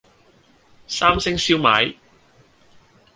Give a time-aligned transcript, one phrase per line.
[0.87, 1.95] 三星燒賣